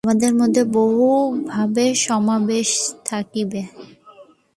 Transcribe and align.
আমাদের 0.03 0.33
মধ্যে 0.35 0.63
বহু 0.73 1.07
ভাবের 1.47 1.93
সমাবেশ 2.01 2.69
থাকিবে। 3.05 3.61